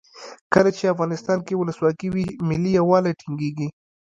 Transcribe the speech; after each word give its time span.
کله 0.53 0.69
چې 0.77 0.91
افغانستان 0.93 1.39
کې 1.47 1.53
ولسواکي 1.57 2.07
وي 2.13 2.25
ملي 2.49 2.71
یووالی 2.79 3.17
ټینګیږي. 3.21 3.67